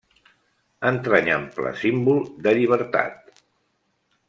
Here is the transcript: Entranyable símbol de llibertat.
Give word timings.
Entranyable 0.91 1.75
símbol 1.83 2.19
de 2.49 2.55
llibertat. 2.61 3.39